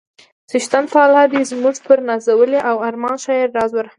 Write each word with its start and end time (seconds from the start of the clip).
څښتن 0.49 0.83
تعالی 0.91 1.23
دې 1.31 1.41
زموږ 1.51 1.75
پر 1.87 1.99
نازولي 2.09 2.59
او 2.69 2.75
ارماني 2.87 3.17
شاعر 3.25 3.49
راز 3.57 3.71
ورحمیږي 3.73 3.89